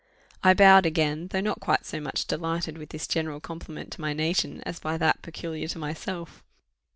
[0.41, 4.13] I bowed again, though not quite so much delighted with this general compliment to my
[4.13, 6.43] nation as by that peculiar to myself.